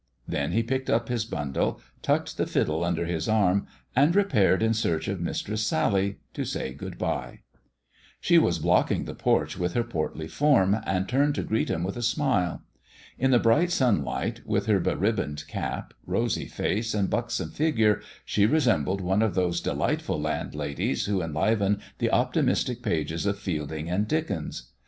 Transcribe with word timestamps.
Then 0.27 0.51
he 0.53 0.63
picked 0.63 0.89
up 0.89 1.09
his 1.09 1.25
bundle, 1.25 1.79
tucked 2.01 2.37
the 2.37 2.47
fiddle 2.47 2.79
und^ 2.79 3.07
his 3.07 3.29
arm, 3.29 3.67
and 3.95 4.15
repaired 4.15 4.63
in 4.63 4.73
search 4.73 5.07
of 5.07 5.21
Mistress 5.21 5.63
Sally, 5.63 6.17
to 6.33 6.43
say 6.43 6.73
good 6.73 6.97
bye. 6.97 7.41
She 8.19 8.39
was 8.39 8.57
blocking 8.57 9.05
the 9.05 9.13
porch 9.13 9.59
with 9.59 9.73
her 9.75 9.83
portly 9.83 10.27
form, 10.27 10.75
and 10.87 11.07
tiu*ned 11.07 11.35
to 11.35 11.43
greet 11.43 11.69
him 11.69 11.83
with 11.83 11.97
a 11.97 12.01
smile. 12.01 12.63
In 13.19 13.29
the 13.29 13.37
bright 13.37 13.69
sunlight, 13.71 14.41
with 14.43 14.65
her 14.65 14.79
be 14.79 14.95
ribboned 14.95 15.45
cap, 15.47 15.93
rosy 16.07 16.47
face, 16.47 16.95
and 16.95 17.07
buxom 17.07 17.51
figure, 17.51 18.01
she 18.25 18.47
resembled 18.47 19.01
one 19.01 19.21
of 19.21 19.35
those 19.35 19.61
delightful 19.61 20.19
landladies 20.19 21.05
who 21.05 21.21
enliven 21.21 21.79
the 21.99 22.09
optimistic 22.09 22.81
pages 22.81 23.27
of 23.27 23.37
Fielding 23.37 23.87
and 23.87 24.07
Dickens. 24.07 24.71